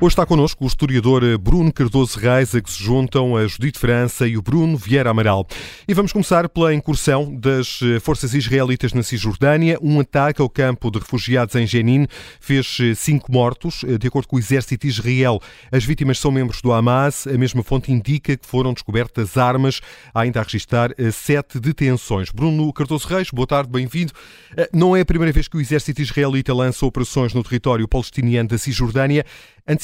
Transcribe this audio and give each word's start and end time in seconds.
Hoje 0.00 0.12
está 0.12 0.24
connosco 0.24 0.62
o 0.62 0.66
historiador 0.68 1.36
Bruno 1.38 1.72
Cardoso 1.72 2.20
Reis, 2.20 2.54
a 2.54 2.60
que 2.60 2.70
se 2.70 2.80
juntam 2.80 3.36
a 3.36 3.44
Judite 3.48 3.80
França 3.80 4.28
e 4.28 4.36
o 4.36 4.42
Bruno 4.42 4.76
Vieira 4.76 5.10
Amaral. 5.10 5.44
E 5.88 5.92
vamos 5.92 6.12
começar 6.12 6.48
pela 6.48 6.72
incursão 6.72 7.34
das 7.34 7.80
eh, 7.82 7.98
forças 7.98 8.32
israelitas 8.32 8.92
na 8.92 9.02
Cisjordânia. 9.02 9.76
Um 9.82 9.98
ataque 9.98 10.40
ao 10.40 10.48
campo 10.48 10.88
de 10.88 11.00
refugiados 11.00 11.56
em 11.56 11.66
Jenin 11.66 12.06
fez 12.38 12.78
eh, 12.80 12.94
cinco 12.94 13.32
mortos. 13.32 13.82
Eh, 13.82 13.98
de 13.98 14.06
acordo 14.06 14.28
com 14.28 14.36
o 14.36 14.38
exército 14.38 14.86
de 14.86 14.92
Israel, 14.92 15.40
as 15.72 15.84
vítimas 15.84 16.20
são 16.20 16.30
membros 16.30 16.62
do 16.62 16.72
Hamas. 16.72 17.26
A 17.26 17.36
mesma 17.36 17.64
fonte 17.64 17.90
indica 17.90 18.36
que 18.36 18.46
foram 18.46 18.72
descobertas 18.72 19.36
armas. 19.36 19.80
Há 20.14 20.20
ainda 20.20 20.38
a 20.38 20.44
registrar 20.44 20.90
sete 21.12 21.58
detenções. 21.58 22.30
Bruno 22.30 22.72
Cardoso 22.72 23.08
Reis, 23.08 23.32
boa 23.32 23.48
tarde, 23.48 23.68
bem-vindo. 23.68 24.12
Não 24.72 24.94
é 24.94 25.00
a 25.00 25.04
primeira 25.04 25.32
vez 25.32 25.48
que 25.48 25.56
o 25.56 25.60
exército 25.60 26.00
israelita 26.00 26.54
lança 26.54 26.86
operações 26.86 27.34
no 27.34 27.42
território 27.42 27.88
palestiniano 27.88 28.48
da 28.48 28.58
Cisjordânia. 28.58 29.24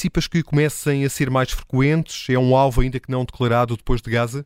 Antecipas 0.05 0.27
que 0.27 0.43
comecem 0.43 1.03
a 1.03 1.09
ser 1.09 1.31
mais 1.31 1.49
frequentes? 1.51 2.29
É 2.29 2.37
um 2.37 2.55
alvo 2.55 2.81
ainda 2.81 2.99
que 2.99 3.09
não 3.09 3.25
declarado 3.25 3.75
depois 3.75 4.03
de 4.03 4.11
Gaza? 4.11 4.45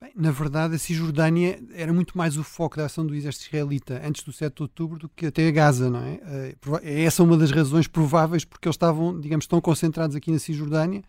Bem, 0.00 0.12
na 0.16 0.30
verdade, 0.30 0.74
a 0.74 0.78
Cisjordânia 0.78 1.62
era 1.74 1.92
muito 1.92 2.16
mais 2.16 2.38
o 2.38 2.42
foco 2.42 2.78
da 2.78 2.86
ação 2.86 3.06
do 3.06 3.14
exército 3.14 3.48
israelita 3.48 4.00
antes 4.02 4.22
do 4.22 4.32
7 4.32 4.54
de 4.54 4.62
outubro 4.62 4.98
do 4.98 5.10
que 5.10 5.26
até 5.26 5.46
a 5.46 5.50
Gaza, 5.50 5.90
não 5.90 6.00
é? 6.00 6.20
Eh, 6.24 6.54
é 6.84 7.02
essa 7.02 7.22
uma 7.22 7.36
das 7.36 7.50
razões 7.50 7.86
prováveis 7.86 8.46
porque 8.46 8.66
eles 8.66 8.76
estavam, 8.76 9.20
digamos, 9.20 9.46
tão 9.46 9.60
concentrados 9.60 10.16
aqui 10.16 10.30
na 10.30 10.38
Cisjordânia 10.38 11.02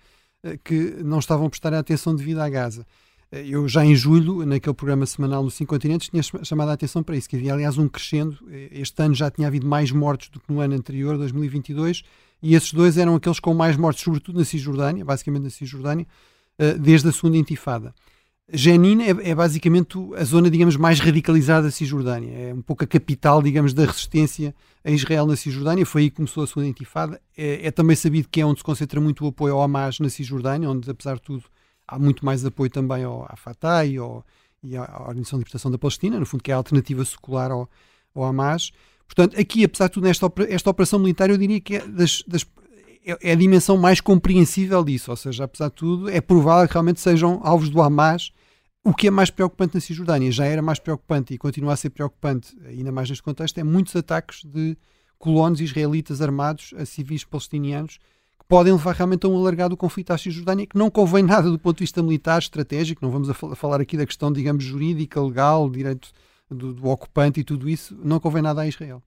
eh, 0.44 0.60
que 0.62 1.02
não 1.02 1.20
estavam 1.20 1.46
a 1.46 1.50
prestar 1.50 1.74
atenção 1.74 2.14
devida 2.14 2.44
à 2.44 2.50
Gaza. 2.50 2.86
Eh, 3.34 3.48
eu 3.48 3.68
já 3.68 3.84
em 3.84 3.96
julho, 3.96 4.46
naquele 4.46 4.76
programa 4.76 5.06
semanal 5.08 5.44
nos 5.44 5.56
Cinco 5.56 5.70
Continentes, 5.70 6.10
tinha 6.10 6.22
chamado 6.44 6.70
a 6.70 6.74
atenção 6.74 7.02
para 7.02 7.18
isso, 7.18 7.28
que 7.28 7.36
havia 7.36 7.54
aliás 7.54 7.78
um 7.80 7.88
crescendo. 7.88 8.38
Este 8.72 9.02
ano 9.02 9.16
já 9.16 9.32
tinha 9.32 9.48
havido 9.48 9.66
mais 9.66 9.92
mortos 9.92 10.30
do 10.30 10.40
que 10.40 10.54
no 10.54 10.60
ano 10.60 10.76
anterior, 10.76 11.18
2022, 11.18 12.04
e 12.44 12.54
esses 12.54 12.72
dois 12.72 12.98
eram 12.98 13.16
aqueles 13.16 13.40
com 13.40 13.54
mais 13.54 13.76
mortes, 13.76 14.04
sobretudo 14.04 14.38
na 14.38 14.46
Cisjordânia, 14.46 15.04
basicamente 15.04 15.44
na 15.44 15.50
Cisjordânia, 15.50 16.06
uh, 16.60 16.78
desde 16.78 17.10
a 17.10 17.12
segunda 17.12 17.38
intifada. 17.38 17.94
Jenin 18.52 19.02
é, 19.02 19.30
é, 19.30 19.34
basicamente 19.34 19.98
a 20.18 20.24
zona, 20.26 20.50
digamos, 20.50 20.76
mais 20.76 21.00
radicalizada 21.00 21.68
da 21.68 21.72
Cisjordânia. 21.72 22.50
É 22.50 22.54
um 22.54 22.62
pouco 22.62 22.84
a 22.84 22.88
capital, 22.88 23.42
digamos, 23.42 23.74
da 23.74 23.86
resistência 23.86 24.54
a 24.84 24.92
Israel 24.92 25.26
na 25.26 25.38
Cisjordânia. 25.38 25.86
Foi 25.86 26.04
aí 26.04 26.10
que 26.10 26.18
começou 26.18 26.44
a 26.44 26.48
segunda 26.48 26.68
intifada. 26.68 27.22
É, 27.38 27.68
é 27.68 27.72
também 27.72 27.96
sabido 27.96 28.28
que 28.30 28.42
é 28.42 28.46
onde 28.46 28.60
se 28.60 28.64
concentra 28.64 29.00
muito 29.00 29.24
o 29.24 29.30
apoio 29.30 29.54
ao 29.54 29.62
Hamas 29.62 30.00
na 30.00 30.10
Cisjordânia, 30.10 30.70
onde, 30.70 30.92
apesar 30.92 31.16
de 31.16 31.22
tudo, 31.22 31.46
há 31.88 32.00
muito 32.00 32.26
mais 32.26 32.46
apoio 32.46 32.70
também 32.70 33.04
ao, 33.04 33.26
à 33.30 33.36
Fatah 33.36 33.86
e, 33.86 33.98
ao, 33.98 34.26
e 34.64 34.76
à 34.76 34.84
Organização 35.02 35.38
de 35.38 35.44
Libertação 35.44 35.72
da 35.72 35.78
Palestina, 35.78 36.20
no 36.20 36.26
fundo, 36.26 36.44
que 36.44 36.52
é 36.52 36.54
a 36.54 36.58
alternativa 36.58 37.04
secular 37.06 37.52
ao, 37.52 37.70
ao 38.14 38.24
Hamas. 38.24 38.72
Portanto, 39.06 39.40
aqui, 39.40 39.64
apesar 39.64 39.88
de 39.88 39.94
tudo, 39.94 40.06
nesta 40.06 40.32
esta 40.50 40.70
operação 40.70 41.00
militar, 41.00 41.30
eu 41.30 41.38
diria 41.38 41.60
que 41.60 41.76
é, 41.76 41.88
das, 41.88 42.24
das, 42.28 42.46
é, 43.06 43.30
é 43.30 43.32
a 43.34 43.36
dimensão 43.36 43.78
mais 43.78 44.02
compreensível 44.02 44.84
disso. 44.84 45.12
Ou 45.12 45.18
seja, 45.18 45.44
apesar 45.44 45.70
de 45.70 45.76
tudo, 45.76 46.10
é 46.10 46.22
provável 46.22 46.68
que 46.68 46.74
realmente 46.74 47.00
sejam 47.00 47.40
alvos 47.44 47.70
do 47.70 47.82
Hamas. 47.82 48.32
O 48.86 48.94
que 48.94 49.08
é 49.08 49.12
mais 49.12 49.30
preocupante 49.30 49.76
na 49.76 49.82
Cisjordânia, 49.82 50.30
já 50.30 50.46
era 50.46 50.62
mais 50.62 50.78
preocupante 50.78 51.34
e 51.34 51.38
continua 51.38 51.72
a 51.72 51.78
ser 51.78 51.90
preocupante, 51.90 52.54
ainda 52.66 52.92
mais 52.92 53.10
neste 53.10 53.24
contexto, 53.24 53.58
é 53.58 53.64
muitos 53.64 53.96
ataques 53.96 54.44
de 54.44 54.78
colonos 55.18 55.62
israelitas 55.62 56.22
armados 56.22 56.74
a 56.78 56.86
civis 56.86 57.24
palestinianos 57.24 57.98
podem 58.54 58.72
levar 58.72 58.94
realmente 58.94 59.26
a 59.26 59.30
um 59.30 59.36
alargado 59.36 59.76
conflito 59.76 60.12
à 60.12 60.18
Cisjordânia, 60.18 60.68
que 60.68 60.78
não 60.78 60.92
convém 60.92 61.24
nada 61.24 61.50
do 61.50 61.58
ponto 61.58 61.78
de 61.78 61.86
vista 61.86 62.04
militar, 62.04 62.38
estratégico. 62.38 63.04
Não 63.04 63.12
vamos 63.12 63.28
a 63.28 63.34
falar 63.34 63.82
aqui 63.82 63.98
da 63.98 64.06
questão, 64.06 64.32
digamos, 64.32 64.64
jurídica, 64.64 65.20
legal, 65.20 65.68
direito 65.68 66.12
do, 66.52 66.72
do, 66.72 66.88
ocupante 66.88 67.40
e 67.40 67.44
tudo 67.44 67.68
isso, 67.68 67.98
não 68.04 68.20
convém 68.20 68.44
nada 68.44 68.62
a 68.62 68.68
Israel. 68.68 69.02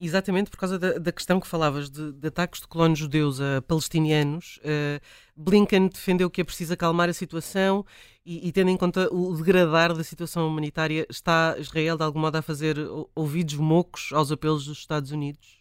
Exatamente 0.00 0.48
por 0.48 0.58
causa 0.58 0.78
da, 0.78 0.92
da 0.96 1.10
questão 1.10 1.40
que 1.40 1.48
falavas 1.48 1.90
de, 1.90 2.12
de, 2.12 2.28
ataques 2.28 2.60
de 2.60 2.68
colonos 2.68 3.00
judeus 3.00 3.40
a 3.40 3.60
palestinianos, 3.62 4.60
uh, 4.62 5.00
Blinken 5.34 5.88
defendeu 5.88 6.30
que 6.30 6.40
é 6.40 6.44
preciso 6.44 6.72
acalmar 6.72 7.08
a 7.08 7.12
situação 7.12 7.84
e, 8.24 8.46
e, 8.46 8.52
tendo 8.52 8.70
em 8.70 8.76
conta 8.76 9.12
o 9.12 9.34
degradar 9.34 9.92
da 9.92 10.04
situação 10.04 10.46
humanitária, 10.46 11.04
está 11.10 11.56
Israel 11.58 11.96
de 11.96 12.04
algum 12.04 12.20
modo 12.20 12.36
a 12.36 12.42
fazer 12.42 12.76
ouvidos 13.12 13.56
mocos 13.56 14.10
aos 14.12 14.30
apelos 14.30 14.66
dos 14.66 14.78
Estados 14.78 15.10
Unidos? 15.10 15.57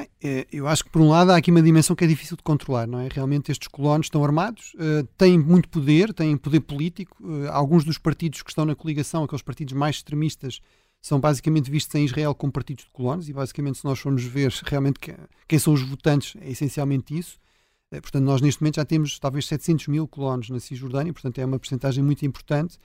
Bem, 0.00 0.08
é, 0.22 0.46
eu 0.50 0.66
acho 0.66 0.84
que, 0.84 0.90
por 0.90 1.02
um 1.02 1.10
lado, 1.10 1.30
há 1.30 1.36
aqui 1.36 1.50
uma 1.50 1.60
dimensão 1.60 1.94
que 1.94 2.02
é 2.02 2.06
difícil 2.06 2.34
de 2.34 2.42
controlar, 2.42 2.86
não 2.86 3.00
é? 3.00 3.08
Realmente 3.12 3.52
estes 3.52 3.68
colonos 3.68 4.06
estão 4.06 4.24
armados, 4.24 4.72
uh, 4.74 5.06
têm 5.18 5.38
muito 5.38 5.68
poder, 5.68 6.14
têm 6.14 6.38
poder 6.38 6.60
político. 6.60 7.16
Uh, 7.20 7.50
alguns 7.50 7.84
dos 7.84 7.98
partidos 7.98 8.42
que 8.42 8.50
estão 8.50 8.64
na 8.64 8.74
coligação, 8.74 9.24
aqueles 9.24 9.42
partidos 9.42 9.74
mais 9.74 9.96
extremistas, 9.96 10.60
são 11.02 11.20
basicamente 11.20 11.70
vistos 11.70 11.94
em 11.94 12.04
Israel 12.04 12.34
como 12.34 12.50
partidos 12.50 12.84
de 12.84 12.90
colonos 12.90 13.28
e, 13.28 13.32
basicamente, 13.34 13.78
se 13.78 13.84
nós 13.84 13.98
formos 13.98 14.24
ver 14.24 14.50
realmente 14.64 14.98
que, 14.98 15.14
quem 15.46 15.58
são 15.58 15.74
os 15.74 15.82
votantes, 15.82 16.34
é 16.40 16.50
essencialmente 16.50 17.16
isso. 17.16 17.38
Portanto, 17.90 18.24
nós 18.24 18.40
neste 18.40 18.62
momento 18.62 18.76
já 18.76 18.84
temos 18.84 19.18
talvez 19.18 19.46
700 19.46 19.88
mil 19.88 20.06
colonos 20.06 20.48
na 20.48 20.60
Cisjordânia, 20.60 21.12
portanto 21.12 21.38
é 21.38 21.44
uma 21.44 21.58
porcentagem 21.58 22.04
muito 22.04 22.24
importante. 22.24 22.78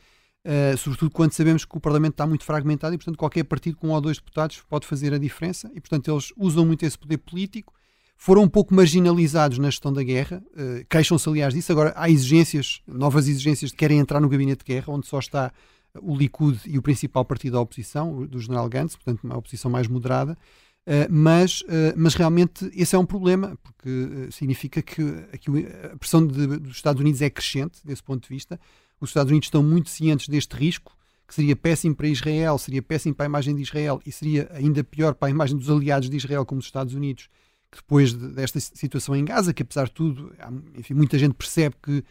Uh, 0.45 0.77
sobretudo 0.77 1.09
quando 1.09 1.31
sabemos 1.31 1.65
que 1.65 1.75
o 1.75 1.79
Parlamento 1.79 2.13
está 2.13 2.27
muito 2.27 2.45
fragmentado 2.45 2.93
e, 2.93 2.99
portanto, 2.99 3.17
qualquer 3.17 3.43
partido 3.45 3.77
com 3.77 3.87
um 3.87 3.91
ou 3.93 3.99
dois 3.99 4.17
deputados 4.17 4.61
pode 4.69 4.85
fazer 4.85 5.11
a 5.11 5.17
diferença 5.17 5.71
e, 5.73 5.81
portanto, 5.81 6.11
eles 6.11 6.31
usam 6.37 6.63
muito 6.63 6.85
esse 6.85 6.95
poder 6.95 7.17
político. 7.17 7.73
Foram 8.15 8.43
um 8.43 8.47
pouco 8.47 8.73
marginalizados 8.73 9.57
na 9.57 9.71
gestão 9.71 9.91
da 9.91 10.03
guerra, 10.03 10.43
uh, 10.51 10.85
queixam-se, 10.87 11.27
aliás, 11.27 11.51
disso. 11.51 11.71
Agora, 11.71 11.93
há 11.95 12.11
exigências, 12.11 12.79
novas 12.87 13.27
exigências 13.27 13.71
de 13.71 13.77
querem 13.77 13.97
entrar 13.97 14.19
no 14.19 14.29
gabinete 14.29 14.63
de 14.63 14.71
guerra, 14.71 14.93
onde 14.93 15.07
só 15.07 15.17
está 15.17 15.51
o 15.99 16.15
Likud 16.15 16.59
e 16.65 16.77
o 16.77 16.81
principal 16.81 17.25
partido 17.25 17.53
da 17.53 17.61
oposição, 17.61 18.25
do 18.27 18.39
general 18.39 18.69
Gantz, 18.69 18.95
portanto, 18.95 19.23
uma 19.23 19.37
oposição 19.37 19.71
mais 19.71 19.87
moderada. 19.87 20.37
Uh, 20.85 21.09
mas, 21.09 21.61
uh, 21.61 21.95
mas 21.97 22.13
realmente 22.13 22.69
esse 22.75 22.95
é 22.95 22.99
um 22.99 23.05
problema, 23.05 23.57
porque 23.63 23.89
uh, 23.89 24.31
significa 24.31 24.83
que, 24.83 25.03
que 25.39 25.49
a 25.91 25.97
pressão 25.97 26.25
de, 26.25 26.45
dos 26.59 26.75
Estados 26.75 27.01
Unidos 27.01 27.23
é 27.23 27.29
crescente 27.29 27.79
desse 27.83 28.03
ponto 28.03 28.21
de 28.21 28.29
vista. 28.29 28.59
Os 29.01 29.09
Estados 29.09 29.31
Unidos 29.31 29.47
estão 29.47 29.63
muito 29.63 29.89
cientes 29.89 30.27
deste 30.27 30.55
risco, 30.55 30.95
que 31.27 31.33
seria 31.33 31.55
péssimo 31.55 31.95
para 31.95 32.07
Israel, 32.07 32.57
seria 32.59 32.83
péssimo 32.83 33.15
para 33.15 33.25
a 33.25 33.27
imagem 33.27 33.55
de 33.55 33.63
Israel 33.63 33.99
e 34.05 34.11
seria 34.11 34.47
ainda 34.53 34.83
pior 34.83 35.15
para 35.15 35.27
a 35.27 35.31
imagem 35.31 35.57
dos 35.57 35.71
aliados 35.71 36.07
de 36.07 36.17
Israel, 36.17 36.45
como 36.45 36.59
os 36.59 36.65
Estados 36.65 36.93
Unidos, 36.93 37.29
que 37.71 37.79
depois 37.79 38.13
de, 38.13 38.27
desta 38.29 38.59
situação 38.59 39.15
em 39.15 39.25
Gaza, 39.25 39.53
que 39.53 39.63
apesar 39.63 39.85
de 39.85 39.91
tudo, 39.91 40.31
enfim, 40.77 40.93
muita 40.93 41.17
gente 41.17 41.33
percebe 41.33 41.75
que, 41.81 41.97
eh, 41.97 42.03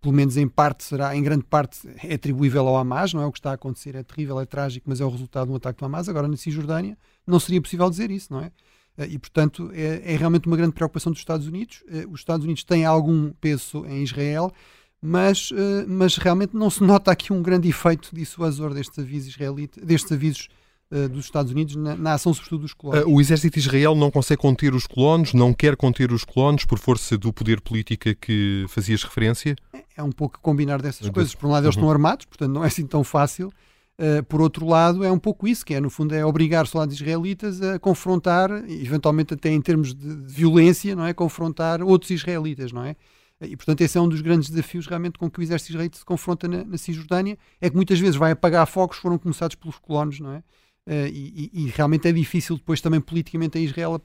pelo 0.00 0.14
menos 0.14 0.36
em 0.36 0.46
parte, 0.46 0.84
será, 0.84 1.16
em 1.16 1.22
grande 1.22 1.44
parte, 1.44 1.78
é 2.02 2.14
atribuível 2.14 2.66
ao 2.68 2.76
Hamas, 2.76 3.12
não 3.12 3.22
é 3.22 3.26
o 3.26 3.32
que 3.32 3.38
está 3.38 3.50
a 3.50 3.54
acontecer, 3.54 3.94
é 3.94 4.02
terrível, 4.02 4.40
é 4.40 4.46
trágico, 4.46 4.88
mas 4.88 5.00
é 5.00 5.04
o 5.04 5.08
resultado 5.08 5.46
de 5.46 5.52
um 5.52 5.56
ataque 5.56 5.78
do 5.80 5.86
Hamas. 5.86 6.08
Agora, 6.08 6.28
na 6.28 6.36
Cisjordânia, 6.36 6.96
não 7.26 7.40
seria 7.40 7.60
possível 7.60 7.88
dizer 7.90 8.10
isso, 8.10 8.32
não 8.32 8.40
é? 8.40 8.52
Eh, 8.98 9.08
e, 9.10 9.18
portanto, 9.18 9.70
é, 9.72 10.12
é 10.12 10.16
realmente 10.16 10.46
uma 10.46 10.56
grande 10.56 10.72
preocupação 10.72 11.12
dos 11.12 11.20
Estados 11.20 11.46
Unidos. 11.46 11.82
Eh, 11.88 12.06
os 12.08 12.20
Estados 12.20 12.44
Unidos 12.44 12.64
têm 12.64 12.84
algum 12.84 13.32
peso 13.32 13.84
em 13.86 14.02
Israel 14.02 14.52
mas, 15.00 15.50
mas 15.86 16.16
realmente 16.16 16.56
não 16.56 16.70
se 16.70 16.82
nota 16.82 17.12
aqui 17.12 17.32
um 17.32 17.42
grande 17.42 17.68
efeito 17.68 18.10
dissuasor 18.12 18.74
destes 18.74 18.98
avisos 18.98 19.28
israelitas, 19.28 19.84
destes 19.84 20.10
avisos 20.10 20.48
uh, 20.48 20.65
dos 21.10 21.24
Estados 21.24 21.50
Unidos 21.50 21.74
na, 21.74 21.96
na, 21.96 22.12
ação, 22.12 22.32
sobretudo 22.32 22.62
dos 22.62 22.72
colonos. 22.72 23.04
Uh, 23.04 23.10
o 23.10 23.20
exército 23.20 23.54
de 23.54 23.66
Israel 23.66 23.94
não 23.96 24.10
consegue 24.10 24.40
conter 24.40 24.72
os 24.72 24.86
colonos, 24.86 25.34
não 25.34 25.52
quer 25.52 25.76
conter 25.76 26.12
os 26.12 26.24
colonos 26.24 26.64
por 26.64 26.78
força 26.78 27.18
do 27.18 27.32
poder 27.32 27.60
político 27.60 28.14
que 28.14 28.64
fazias 28.68 29.02
referência? 29.02 29.56
É, 29.72 29.82
é 29.96 30.02
um 30.02 30.12
pouco 30.12 30.38
combinar 30.40 30.80
dessas 30.80 31.08
coisas. 31.10 31.34
Por 31.34 31.48
um 31.48 31.50
lado, 31.50 31.64
eles 31.66 31.74
uhum. 31.74 31.80
estão 31.80 31.90
armados, 31.90 32.26
portanto, 32.26 32.52
não 32.52 32.62
é 32.62 32.68
assim 32.68 32.86
tão 32.86 33.02
fácil. 33.02 33.50
Uh, 33.98 34.22
por 34.24 34.40
outro 34.40 34.66
lado, 34.66 35.02
é 35.02 35.10
um 35.10 35.18
pouco 35.18 35.48
isso, 35.48 35.64
que 35.64 35.74
é, 35.74 35.80
no 35.80 35.90
fundo, 35.90 36.14
é 36.14 36.24
obrigar 36.24 36.66
soldados 36.66 36.94
israelitas 36.94 37.62
a 37.62 37.78
confrontar, 37.78 38.50
eventualmente 38.68 39.34
até 39.34 39.50
em 39.50 39.60
termos 39.60 39.94
de, 39.94 40.14
de 40.14 40.32
violência, 40.32 40.94
não 40.94 41.04
é? 41.04 41.14
Confrontar 41.14 41.82
outros 41.82 42.10
israelitas, 42.10 42.72
não 42.72 42.84
é? 42.84 42.94
E, 43.40 43.56
portanto, 43.56 43.80
esse 43.82 43.98
é 43.98 44.00
um 44.00 44.08
dos 44.08 44.20
grandes 44.20 44.48
desafios 44.48 44.86
realmente 44.86 45.18
com 45.18 45.30
que 45.30 45.40
o 45.40 45.42
exército 45.42 45.72
israelita 45.72 45.98
se 45.98 46.04
confronta 46.04 46.48
na, 46.48 46.64
na 46.64 46.78
Cisjordânia, 46.78 47.38
é 47.60 47.68
que 47.68 47.76
muitas 47.76 47.98
vezes 47.98 48.16
vai 48.16 48.32
apagar 48.32 48.66
focos 48.66 48.96
que 48.96 49.02
foram 49.02 49.18
começados 49.18 49.56
pelos 49.56 49.78
colonos, 49.78 50.20
não 50.20 50.32
é? 50.32 50.42
Uh, 50.86 51.08
e, 51.08 51.50
e, 51.52 51.72
realmente 51.74 52.06
é 52.06 52.12
difícil 52.12 52.56
depois 52.56 52.80
também 52.80 53.00
politicamente 53.00 53.58
a 53.58 53.60
Israel 53.60 54.00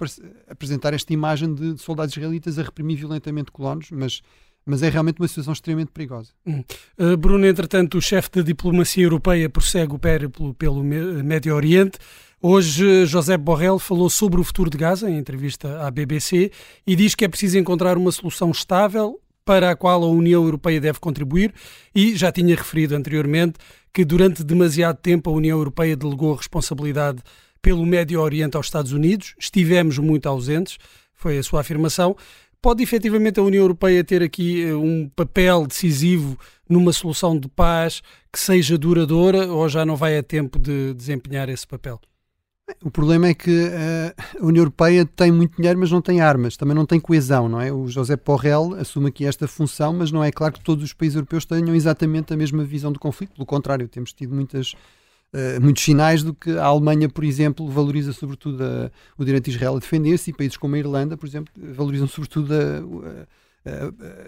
apresentar 0.50 0.96
esta 0.96 1.14
imagem 1.14 1.54
de 1.54 1.78
soldados 1.78 2.18
israelitas 2.18 2.58
a 2.58 2.64
reprimir 2.64 2.98
violentamente 2.98 3.52
colonos, 3.52 3.92
mas, 3.92 4.22
mas 4.66 4.82
é 4.82 4.90
realmente 4.90 5.22
uma 5.22 5.28
situação 5.28 5.54
extremamente 5.54 5.92
perigosa. 5.92 6.32
Hum. 6.44 6.64
Uh, 6.98 7.16
Bruno, 7.16 7.46
entretanto, 7.46 8.00
o 8.00 8.02
chefe 8.02 8.32
da 8.32 8.42
diplomacia 8.42 9.04
europeia 9.04 9.48
prossegue 9.48 9.94
o 9.94 10.00
périplo 10.00 10.56
pelo 10.56 10.84
Médio 10.84 11.56
Oriente. 11.56 12.00
Hoje, 12.42 13.06
José 13.06 13.38
Borrell 13.38 13.78
falou 13.78 14.10
sobre 14.10 14.42
o 14.42 14.44
futuro 14.44 14.68
de 14.68 14.78
Gaza 14.78 15.08
em 15.08 15.20
entrevista 15.20 15.86
à 15.86 15.92
BBC 15.92 16.52
e 16.88 16.96
diz 16.96 17.14
que 17.14 17.24
é 17.24 17.28
preciso 17.28 17.60
encontrar 17.60 17.96
uma 17.96 18.12
solução 18.12 18.50
estável 18.50 19.22
para 19.52 19.72
a 19.72 19.76
qual 19.76 20.02
a 20.02 20.08
União 20.08 20.46
Europeia 20.46 20.80
deve 20.80 20.98
contribuir 21.02 21.54
e 21.94 22.16
já 22.16 22.32
tinha 22.32 22.56
referido 22.56 22.96
anteriormente 22.96 23.60
que 23.94 24.06
durante 24.06 24.46
demasiado 24.46 24.96
tempo 24.96 25.30
a 25.30 25.34
União 25.34 25.58
Europeia 25.58 25.94
delegou 25.94 26.34
a 26.34 26.38
responsabilidade 26.38 27.22
pelo 27.62 27.86
Médio 27.86 28.22
Oriente 28.22 28.56
aos 28.56 28.68
Estados 28.68 28.94
Unidos, 28.94 29.36
estivemos 29.38 29.98
muito 29.98 30.30
ausentes, 30.30 30.78
foi 31.14 31.38
a 31.38 31.44
sua 31.44 31.60
afirmação. 31.60 32.16
Pode 32.62 32.82
efetivamente 32.82 33.42
a 33.42 33.44
União 33.44 33.64
Europeia 33.64 34.02
ter 34.06 34.24
aqui 34.24 34.64
eh, 34.64 34.74
um 34.74 35.10
papel 35.14 35.68
decisivo 35.68 36.40
numa 36.70 36.94
solução 36.94 37.38
de 37.38 37.50
paz 37.50 38.02
que 38.32 38.40
seja 38.40 38.78
duradoura 38.78 39.52
ou 39.52 39.68
já 39.68 39.86
não 39.86 39.98
vai 39.98 40.18
a 40.18 40.24
tempo 40.24 40.58
de 40.58 40.94
desempenhar 40.94 41.50
esse 41.50 41.68
papel? 41.68 42.00
O 42.84 42.90
problema 42.90 43.28
é 43.28 43.34
que 43.34 43.50
uh, 43.50 44.42
a 44.42 44.46
União 44.46 44.62
Europeia 44.62 45.06
tem 45.06 45.32
muito 45.32 45.56
dinheiro, 45.58 45.80
mas 45.80 45.92
não 45.92 46.02
tem 46.02 46.22
armas, 46.22 46.58
também 46.58 46.76
não 46.76 46.86
tem 46.86 47.00
coesão, 47.00 47.48
não 47.48 47.62
é? 47.62 47.72
O 47.72 47.88
José 47.88 48.16
Porrel 48.16 48.76
assume 48.80 49.10
aqui 49.10 49.26
esta 49.26 49.48
função, 49.48 49.94
mas 49.94 50.12
não 50.12 50.24
é 50.24 50.32
claro 50.32 50.54
que 50.54 50.62
todos 50.62 50.84
os 50.84 50.94
países 50.94 51.16
europeus 51.16 51.46
tenham 51.46 51.76
exatamente 51.76 52.34
a 52.34 52.38
mesma 52.38 52.64
visão 52.64 52.92
do 52.92 53.00
conflito. 53.00 53.34
Pelo 53.34 53.46
contrário, 53.46 53.88
temos 53.88 54.14
tido 54.14 54.34
muitas, 54.34 54.74
uh, 55.34 55.62
muitos 55.62 55.84
sinais 55.84 56.24
do 56.24 56.34
que 56.34 56.52
a 56.52 56.66
Alemanha, 56.66 57.08
por 57.10 57.24
exemplo, 57.24 57.68
valoriza 57.68 58.14
sobretudo 58.14 58.64
a, 58.64 58.92
o 59.18 59.26
direito 59.26 59.46
de 59.46 59.52
Israel 59.52 59.76
a 59.76 59.80
defender-se 59.80 60.32
e 60.32 60.34
países 60.34 60.58
como 60.58 60.76
a 60.76 60.80
Irlanda, 60.80 61.18
por 61.18 61.28
exemplo, 61.28 61.54
valorizam 61.74 62.08
sobretudo 62.08 62.54
a, 62.54 63.28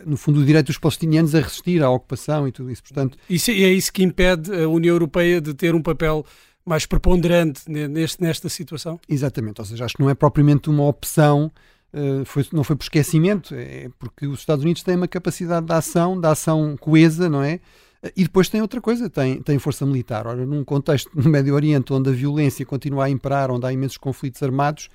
no 0.06 0.16
fundo, 0.16 0.40
o 0.40 0.46
direito 0.46 0.68
dos 0.68 0.78
palestinianos 0.78 1.34
a 1.34 1.40
resistir 1.40 1.82
à 1.82 1.90
ocupação 1.90 2.48
e 2.48 2.52
tudo 2.52 2.70
isso. 2.70 2.84
Portanto, 2.84 3.18
isso 3.30 3.50
é 3.50 3.54
isso 3.54 3.92
que 3.92 4.04
impede 4.04 4.54
a 4.54 4.70
União 4.70 4.94
Europeia 4.94 5.42
de 5.42 5.54
ter 5.54 5.74
um 5.74 5.82
papel 5.82 6.26
mais 6.66 6.86
preponderante 6.86 7.70
neste, 7.70 8.22
nesta 8.22 8.50
situação? 8.50 9.00
Exatamente, 9.08 9.60
ou 9.60 9.66
seja, 9.66 9.86
acho 9.86 9.96
que 9.96 10.02
não 10.02 10.10
é 10.10 10.16
propriamente 10.16 10.70
uma 10.70 10.84
opção, 10.84 11.52
uh, 11.94 12.26
foi, 12.26 12.46
não 12.54 12.64
foi 12.64 12.76
por 12.76 12.84
esquecimento, 12.84 13.54
é 13.54 13.90
porque 14.00 14.26
os 14.26 14.40
Estados 14.40 14.64
Unidos 14.64 14.84
têm 14.84 14.96
uma 14.96 15.08
capacidade 15.08 15.66
de 15.66 15.74
ação, 15.74 16.20
de 16.20 16.28
ação 16.28 16.78
coesa, 16.78 17.30
não 17.30 17.44
é? 17.44 17.60
E 18.18 18.24
depois 18.24 18.50
tem 18.50 18.62
outra 18.62 18.82
coisa, 18.82 19.10
tem, 19.10 19.42
tem 19.42 19.58
força 19.58 19.86
militar. 19.86 20.28
Ora, 20.28 20.46
num 20.46 20.62
contexto 20.66 21.10
no 21.16 21.30
Médio 21.30 21.56
Oriente 21.56 21.94
onde 21.94 22.10
a 22.10 22.14
violência 22.14 22.66
continua 22.66 23.06
a 23.06 23.10
imperar, 23.10 23.50
onde 23.50 23.66
há 23.66 23.72
imensos 23.72 23.98
conflitos 23.98 24.44
armados, 24.44 24.90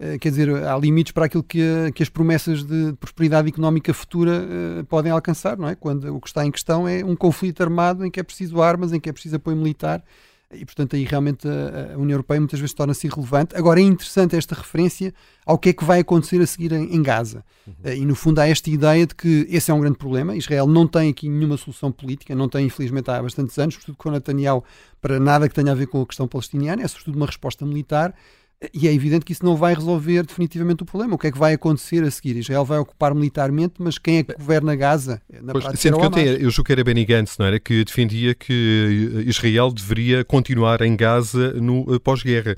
uh, 0.00 0.18
quer 0.18 0.30
dizer, 0.30 0.50
há 0.64 0.76
limites 0.78 1.12
para 1.12 1.26
aquilo 1.26 1.42
que, 1.42 1.60
que 1.94 2.02
as 2.02 2.08
promessas 2.08 2.64
de 2.64 2.94
prosperidade 3.00 3.48
económica 3.48 3.92
futura 3.92 4.42
uh, 4.42 4.84
podem 4.84 5.12
alcançar, 5.12 5.56
não 5.56 5.68
é? 5.68 5.74
Quando 5.74 6.14
o 6.14 6.20
que 6.20 6.28
está 6.28 6.44
em 6.44 6.50
questão 6.50 6.86
é 6.86 7.02
um 7.02 7.16
conflito 7.16 7.62
armado 7.62 8.04
em 8.04 8.10
que 8.10 8.20
é 8.20 8.22
preciso 8.22 8.60
armas, 8.60 8.92
em 8.92 9.00
que 9.00 9.08
é 9.08 9.12
preciso 9.12 9.36
apoio 9.36 9.56
militar 9.56 10.02
e 10.54 10.64
portanto 10.64 10.96
aí 10.96 11.04
realmente 11.04 11.46
a, 11.48 11.94
a 11.94 11.98
União 11.98 12.14
Europeia 12.14 12.40
muitas 12.40 12.58
vezes 12.60 12.74
torna-se 12.74 13.06
irrelevante. 13.06 13.56
Agora 13.56 13.80
é 13.80 13.82
interessante 13.82 14.36
esta 14.36 14.54
referência 14.54 15.12
ao 15.44 15.58
que 15.58 15.70
é 15.70 15.72
que 15.72 15.84
vai 15.84 16.00
acontecer 16.00 16.40
a 16.40 16.46
seguir 16.46 16.72
em, 16.72 16.94
em 16.94 17.02
Gaza. 17.02 17.44
Uhum. 17.66 17.74
Uh, 17.84 17.94
e 17.94 18.04
no 18.04 18.14
fundo 18.14 18.40
há 18.40 18.48
esta 18.48 18.70
ideia 18.70 19.06
de 19.06 19.14
que 19.14 19.46
esse 19.50 19.70
é 19.70 19.74
um 19.74 19.80
grande 19.80 19.98
problema. 19.98 20.36
Israel 20.36 20.66
não 20.66 20.86
tem 20.86 21.10
aqui 21.10 21.28
nenhuma 21.28 21.56
solução 21.56 21.90
política, 21.90 22.34
não 22.34 22.48
tem 22.48 22.66
infelizmente 22.66 23.10
há 23.10 23.22
bastantes 23.22 23.58
anos, 23.58 23.74
sobretudo 23.74 23.96
com 23.96 24.10
Netanyahu, 24.10 24.64
para 25.00 25.20
nada 25.20 25.48
que 25.48 25.54
tenha 25.54 25.72
a 25.72 25.74
ver 25.74 25.86
com 25.86 26.00
a 26.02 26.06
questão 26.06 26.26
palestiniana, 26.26 26.82
é 26.82 26.88
sobretudo 26.88 27.16
uma 27.16 27.26
resposta 27.26 27.64
militar. 27.66 28.14
E 28.72 28.88
é 28.88 28.92
evidente 28.92 29.24
que 29.24 29.32
isso 29.32 29.44
não 29.44 29.56
vai 29.56 29.74
resolver 29.74 30.24
definitivamente 30.24 30.82
o 30.82 30.86
problema. 30.86 31.14
O 31.14 31.18
que 31.18 31.26
é 31.26 31.32
que 31.32 31.38
vai 31.38 31.54
acontecer 31.54 32.02
a 32.04 32.10
seguir? 32.10 32.36
Israel 32.36 32.64
vai 32.64 32.78
ocupar 32.78 33.14
militarmente, 33.14 33.74
mas 33.78 33.98
quem 33.98 34.18
é 34.18 34.22
que 34.22 34.34
governa 34.34 34.74
Gaza? 34.76 35.20
Na 35.42 35.52
pois, 35.52 35.64
sendo 35.78 35.98
que 35.98 36.04
eu, 36.04 36.10
tenho, 36.10 36.28
eu 36.36 36.50
julgo 36.50 36.66
que 36.66 36.72
era 36.72 36.84
Benny 36.84 37.04
Gantz, 37.04 37.36
não 37.38 37.46
era? 37.46 37.58
Que 37.58 37.84
defendia 37.84 38.34
que 38.34 39.24
Israel 39.26 39.70
deveria 39.72 40.24
continuar 40.24 40.80
em 40.82 40.96
Gaza 40.96 41.52
no 41.54 41.94
eh, 41.94 41.98
pós-guerra. 41.98 42.56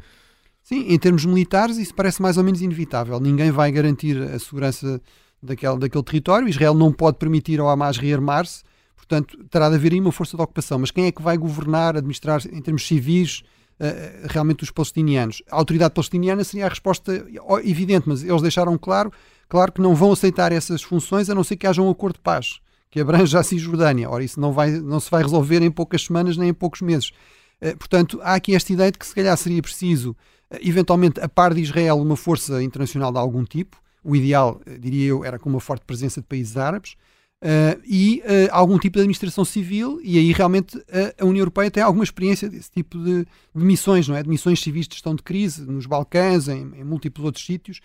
Sim, 0.62 0.87
em 0.88 0.99
termos 0.99 1.25
militares, 1.25 1.79
isso 1.79 1.94
parece 1.94 2.20
mais 2.20 2.37
ou 2.37 2.44
menos 2.44 2.61
inevitável. 2.61 3.20
Ninguém 3.20 3.50
vai 3.50 3.70
garantir 3.70 4.20
a 4.20 4.38
segurança 4.38 5.00
daquele, 5.43 5.79
daquele 5.79 6.05
território. 6.05 6.49
Israel 6.49 6.75
não 6.75 6.93
pode 6.93 7.19
permitir 7.19 7.61
ao 7.61 7.69
Hamas 7.69 7.97
rearmar-se. 7.97 8.62
Portanto, 8.97 9.38
terá 9.49 9.69
de 9.69 9.76
haver 9.76 9.93
aí 9.93 10.00
uma 10.00 10.11
força 10.11 10.37
de 10.37 10.43
ocupação. 10.43 10.81
Mas 10.81 10.91
quem 10.91 11.06
é 11.06 11.12
que 11.12 11.23
vai 11.23 11.37
governar, 11.37 11.97
administrar 11.97 12.43
em 12.50 12.61
termos 12.61 12.87
civis? 12.87 13.43
Uh, 13.81 14.26
realmente 14.28 14.64
os 14.64 14.70
palestinianos. 14.70 15.43
A 15.50 15.56
autoridade 15.56 15.94
palestiniana 15.94 16.44
seria 16.44 16.67
a 16.67 16.69
resposta 16.69 17.26
evidente, 17.64 18.08
mas 18.08 18.23
eles 18.23 18.43
deixaram 18.43 18.76
claro, 18.78 19.12
claro 19.49 19.73
que 19.73 19.81
não 19.81 19.94
vão 19.94 20.12
aceitar 20.12 20.52
essas 20.52 20.82
funções 20.82 21.31
a 21.31 21.34
não 21.34 21.44
ser 21.44 21.56
que 21.56 21.67
haja 21.67 21.82
um 21.82 21.90
acordo 21.90 22.14
de 22.14 22.20
paz 22.20 22.61
que 22.90 23.00
abranja 23.00 23.38
a 23.38 23.43
Cisjordânia. 23.43 24.08
Ora, 24.08 24.25
isso 24.25 24.40
não, 24.40 24.52
vai, 24.52 24.70
não 24.70 25.00
se 25.00 25.11
vai 25.11 25.23
resolver 25.23 25.62
em 25.62 25.70
poucas 25.70 26.02
semanas 26.05 26.37
nem 26.37 26.49
em 26.49 26.55
poucos 26.55 26.81
meses. 26.81 27.12
Uh, 27.61 27.76
portanto, 27.76 28.20
há 28.23 28.34
aqui 28.34 28.55
esta 28.55 28.73
ideia 28.73 28.90
de 28.90 28.99
que 28.99 29.06
se 29.06 29.14
calhar 29.14 29.37
seria 29.37 29.61
preciso, 29.61 30.11
uh, 30.50 30.58
eventualmente, 30.61 31.20
a 31.20 31.29
par 31.29 31.52
de 31.52 31.61
Israel, 31.61 32.00
uma 32.00 32.17
força 32.17 32.62
internacional 32.62 33.12
de 33.12 33.19
algum 33.19 33.44
tipo. 33.44 33.76
O 34.02 34.14
ideal, 34.14 34.61
diria 34.79 35.08
eu, 35.08 35.25
era 35.25 35.38
com 35.38 35.50
uma 35.50 35.61
forte 35.61 35.84
presença 35.84 36.20
de 36.20 36.26
países 36.26 36.56
árabes. 36.56 36.96
Uh, 37.42 37.78
e 37.84 38.22
uh, 38.24 38.48
algum 38.50 38.78
tipo 38.78 38.94
de 38.94 39.00
administração 39.00 39.44
civil, 39.44 40.00
e 40.02 40.16
aí 40.18 40.32
realmente 40.32 40.78
a, 40.90 41.22
a 41.22 41.26
União 41.26 41.42
Europeia 41.42 41.70
tem 41.70 41.82
alguma 41.82 42.02
experiência 42.02 42.48
desse 42.48 42.70
tipo 42.70 42.98
de, 42.98 43.26
de, 43.54 43.64
missões, 43.64 44.08
não 44.08 44.16
é? 44.16 44.22
De 44.22 44.28
missões 44.28 44.58
civis 44.58 44.88
de 44.88 44.94
gestão 44.94 45.14
de 45.14 45.22
crise, 45.22 45.62
nos 45.66 45.84
Balcãs, 45.84 46.48
em, 46.48 46.62
em 46.74 46.82
múltiplos 46.82 47.26
outros 47.26 47.44
sítios. 47.44 47.80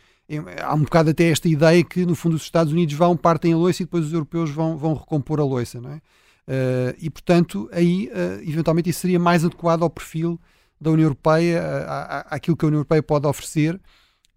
há 0.64 0.74
um 0.74 0.84
bocado 0.84 1.10
até 1.10 1.30
esta 1.30 1.50
ideia 1.50 1.84
que, 1.84 2.06
no 2.06 2.16
fundo, 2.16 2.38
os 2.38 2.44
Estados 2.44 2.72
Unidos 2.72 2.96
vão, 2.96 3.18
partem 3.18 3.52
a 3.52 3.58
loiça 3.58 3.84
e 3.84 3.86
depois 3.86 4.06
os 4.06 4.14
europeus 4.14 4.50
vão, 4.50 4.78
vão 4.78 4.94
recompor 4.94 5.42
a 5.42 5.44
loiça, 5.44 5.82
não 5.82 5.92
é? 5.92 5.98
Uh, 6.48 6.96
e, 7.00 7.10
portanto, 7.10 7.70
aí, 7.74 8.10
eventualmente, 8.42 8.90
isso 8.90 9.02
seria 9.02 9.20
mais 9.20 9.44
adequado 9.44 9.84
ao 9.84 9.90
perfil 9.90 10.40
da 10.80 10.92
União 10.92 11.06
Europeia, 11.06 11.62
àquilo 12.30 12.56
que 12.56 12.66
a 12.66 12.68
União 12.68 12.80
Europeia 12.80 13.04
pode 13.04 13.28
oferecer 13.28 13.80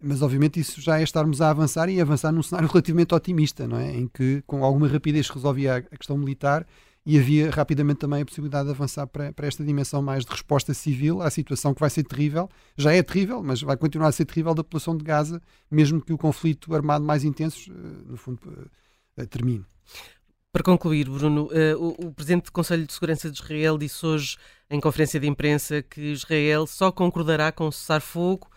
mas 0.05 0.21
obviamente 0.21 0.59
isso 0.59 0.79
já 0.79 0.99
é 0.99 1.03
estarmos 1.03 1.41
a 1.41 1.49
avançar 1.49 1.89
e 1.89 1.99
avançar 1.99 2.31
num 2.31 2.43
cenário 2.43 2.69
relativamente 2.69 3.15
otimista, 3.15 3.67
não 3.67 3.77
é? 3.77 3.91
Em 3.91 4.07
que 4.07 4.43
com 4.45 4.63
alguma 4.63 4.87
rapidez 4.87 5.27
resolvia 5.29 5.77
a 5.77 5.81
questão 5.97 6.15
militar 6.15 6.65
e 7.03 7.17
havia 7.17 7.49
rapidamente 7.49 7.99
também 7.99 8.21
a 8.21 8.25
possibilidade 8.25 8.65
de 8.65 8.71
avançar 8.71 9.07
para, 9.07 9.33
para 9.33 9.47
esta 9.47 9.63
dimensão 9.63 10.01
mais 10.03 10.23
de 10.23 10.31
resposta 10.31 10.73
civil 10.73 11.21
à 11.21 11.29
situação 11.31 11.73
que 11.73 11.79
vai 11.79 11.89
ser 11.89 12.03
terrível, 12.03 12.47
já 12.77 12.93
é 12.93 13.01
terrível, 13.01 13.41
mas 13.43 13.61
vai 13.61 13.75
continuar 13.77 14.09
a 14.09 14.11
ser 14.11 14.25
terrível 14.25 14.53
da 14.53 14.63
população 14.63 14.95
de 14.95 15.03
Gaza, 15.03 15.41
mesmo 15.69 15.99
que 15.99 16.13
o 16.13 16.17
conflito 16.17 16.73
armado 16.75 17.03
mais 17.03 17.23
intenso, 17.23 17.71
eh, 17.71 17.75
no 18.07 18.17
fundo, 18.17 18.39
eh, 18.47 19.23
eh, 19.23 19.25
termine. 19.25 19.65
Para 20.51 20.63
concluir, 20.63 21.09
Bruno, 21.09 21.49
o, 21.77 22.13
Presidente 22.13 22.45
do 22.45 22.51
Conselho 22.51 22.87
de 22.87 22.93
Segurança 22.93 23.29
de 23.29 23.37
Israel 23.37 23.77
disse 23.77 24.05
hoje 24.05 24.37
em 24.69 24.79
conferência 24.79 25.19
de 25.19 25.27
imprensa 25.27 25.81
que 25.81 25.99
Israel 26.13 26.65
só 26.65 26.93
concordará 26.93 27.51
com 27.51 27.69
cessar-fogo 27.69 28.47
Uh, 28.47 28.54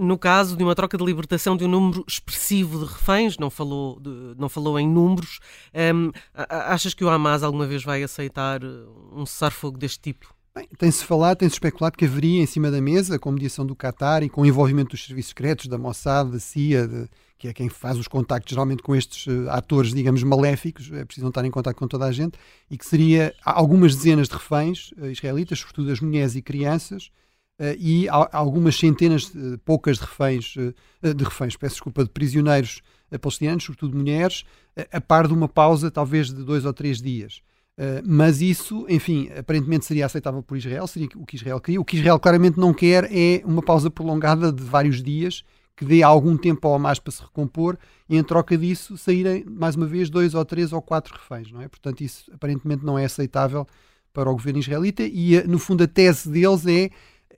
no 0.00 0.18
caso 0.18 0.56
de 0.56 0.64
uma 0.64 0.74
troca 0.74 0.96
de 0.96 1.04
libertação 1.04 1.56
de 1.56 1.64
um 1.64 1.68
número 1.68 2.04
expressivo 2.06 2.84
de 2.84 2.92
reféns, 2.92 3.38
não 3.38 3.50
falou, 3.50 4.00
de, 4.00 4.34
não 4.36 4.48
falou 4.48 4.78
em 4.78 4.88
números, 4.88 5.40
um, 5.94 6.10
achas 6.48 6.94
que 6.94 7.04
o 7.04 7.08
Hamas 7.08 7.42
alguma 7.42 7.66
vez 7.66 7.84
vai 7.84 8.02
aceitar 8.02 8.60
um 9.12 9.24
cessar-fogo 9.24 9.78
deste 9.78 10.00
tipo? 10.00 10.34
Tem-se 10.76 11.04
falado, 11.04 11.38
tem-se 11.38 11.54
especulado 11.54 11.96
que 11.96 12.04
haveria 12.04 12.42
em 12.42 12.46
cima 12.46 12.70
da 12.70 12.80
mesa, 12.80 13.18
com 13.18 13.30
mediação 13.30 13.64
do 13.64 13.76
Qatar 13.76 14.22
e 14.22 14.28
com 14.28 14.42
o 14.42 14.46
envolvimento 14.46 14.90
dos 14.90 15.04
serviços 15.04 15.30
secretos, 15.30 15.66
da 15.68 15.78
Mossad, 15.78 16.30
da 16.30 16.40
CIA, 16.40 16.88
de, 16.88 17.08
que 17.38 17.48
é 17.48 17.52
quem 17.52 17.68
faz 17.68 17.96
os 17.96 18.08
contactos 18.08 18.50
geralmente 18.50 18.82
com 18.82 18.96
estes 18.96 19.26
uh, 19.26 19.48
atores, 19.50 19.94
digamos, 19.94 20.22
maléficos, 20.22 20.90
é 20.92 21.04
preciso 21.04 21.28
estar 21.28 21.44
em 21.44 21.50
contato 21.50 21.76
com 21.76 21.86
toda 21.86 22.06
a 22.06 22.12
gente, 22.12 22.38
e 22.70 22.76
que 22.76 22.84
seria 22.84 23.32
algumas 23.44 23.94
dezenas 23.94 24.28
de 24.28 24.34
reféns 24.34 24.90
uh, 24.92 25.06
israelitas, 25.06 25.60
sobretudo 25.60 25.92
as 25.92 26.00
mulheres 26.00 26.34
e 26.34 26.42
crianças, 26.42 27.10
e 27.78 28.06
algumas 28.08 28.76
centenas, 28.76 29.32
poucas 29.64 29.98
de 29.98 30.04
reféns, 30.04 30.54
uh, 30.56 31.14
de 31.14 31.24
reféns, 31.24 31.56
peço 31.56 31.74
desculpa, 31.76 32.04
de 32.04 32.10
prisioneiros 32.10 32.80
palestinianos, 33.20 33.64
sobretudo 33.64 33.96
mulheres, 33.96 34.44
a 34.92 35.00
par 35.00 35.26
de 35.26 35.32
uma 35.32 35.48
pausa 35.48 35.90
talvez 35.90 36.28
de 36.32 36.44
dois 36.44 36.64
ou 36.66 36.72
três 36.74 37.00
dias. 37.00 37.40
mas 38.04 38.42
isso, 38.42 38.84
enfim, 38.86 39.30
aparentemente 39.34 39.86
seria 39.86 40.04
aceitável 40.04 40.42
por 40.42 40.58
Israel, 40.58 40.86
seria 40.86 41.08
o 41.16 41.24
que 41.24 41.36
Israel 41.36 41.58
queria. 41.58 41.80
O 41.80 41.84
que 41.86 41.96
Israel 41.96 42.18
claramente 42.20 42.58
não 42.58 42.74
quer 42.74 43.08
é 43.10 43.40
uma 43.46 43.62
pausa 43.62 43.90
prolongada 43.90 44.52
de 44.52 44.62
vários 44.62 45.02
dias, 45.02 45.42
que 45.78 45.84
dê 45.84 46.02
algum 46.02 46.36
tempo 46.36 46.66
ao 46.66 46.74
Hamas 46.74 46.98
para 46.98 47.12
se 47.12 47.22
recompor 47.22 47.78
e 48.08 48.16
em 48.18 48.24
troca 48.24 48.58
disso 48.58 48.98
saírem 48.98 49.44
mais 49.44 49.76
uma 49.76 49.86
vez 49.86 50.10
dois 50.10 50.34
ou 50.34 50.44
três 50.44 50.72
ou 50.72 50.82
quatro 50.82 51.14
reféns, 51.14 51.52
não 51.52 51.62
é? 51.62 51.68
Portanto, 51.68 52.00
isso 52.00 52.28
aparentemente 52.34 52.84
não 52.84 52.98
é 52.98 53.04
aceitável 53.04 53.64
para 54.12 54.28
o 54.28 54.32
governo 54.32 54.58
israelita 54.58 55.04
e 55.04 55.40
no 55.46 55.58
fundo 55.58 55.84
a 55.84 55.86
tese 55.86 56.28
deles 56.28 56.66
é 56.66 56.90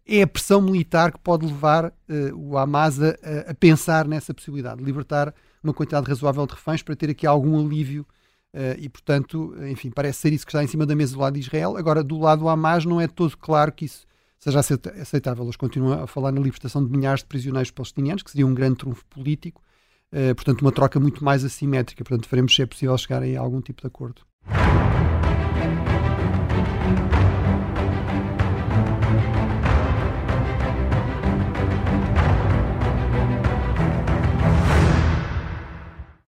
é 0.06 0.22
a 0.22 0.26
pressão 0.26 0.60
militar 0.60 1.12
que 1.12 1.18
pode 1.18 1.46
levar 1.46 1.86
uh, 1.86 1.92
o 2.36 2.58
Hamas 2.58 3.00
a, 3.00 3.10
a, 3.48 3.54
pensar 3.54 4.06
nessa 4.06 4.34
possibilidade, 4.34 4.78
de 4.78 4.84
libertar 4.84 5.34
uma 5.62 5.72
quantidade 5.72 6.08
razoável 6.08 6.46
de 6.46 6.54
reféns 6.54 6.82
para 6.82 6.96
ter 6.96 7.10
aqui 7.10 7.26
algum 7.26 7.64
alívio 7.64 8.06
uh, 8.54 8.78
e, 8.78 8.88
portanto, 8.88 9.54
enfim, 9.70 9.90
parece 9.90 10.20
ser 10.20 10.32
isso 10.32 10.44
que 10.44 10.50
está 10.50 10.64
em 10.64 10.66
cima 10.66 10.86
da 10.86 10.94
mesa 10.94 11.14
do 11.14 11.20
lado 11.20 11.34
de 11.34 11.40
Israel. 11.40 11.76
Agora, 11.76 12.02
do 12.02 12.18
lado 12.18 12.40
do 12.40 12.48
Hamas, 12.48 12.84
não 12.84 13.00
é 13.00 13.06
todo 13.06 13.36
claro 13.36 13.72
que 13.72 13.84
isso 13.84 14.06
seja 14.38 14.58
aceitável. 14.58 15.44
Eles 15.44 15.56
continuam 15.56 16.02
a 16.02 16.06
falar 16.06 16.32
na 16.32 16.40
libertação 16.40 16.84
de 16.84 16.90
milhares 16.90 17.20
de 17.20 17.26
prisioneiros 17.26 17.70
palestinianos, 17.70 18.22
que 18.22 18.30
seria 18.30 18.46
um 18.46 18.54
grande 18.54 18.76
trunfo 18.76 19.04
político, 19.06 19.62
uh, 20.12 20.34
portanto, 20.34 20.62
uma 20.62 20.72
troca 20.72 20.98
muito 20.98 21.24
mais 21.24 21.44
assimétrica. 21.44 22.02
Portanto, 22.02 22.28
veremos 22.28 22.54
se 22.54 22.62
é 22.62 22.66
possível 22.66 22.96
chegar 22.98 23.22
a 23.22 23.40
algum 23.40 23.60
tipo 23.60 23.82
de 23.82 23.86
acordo. 23.86 24.22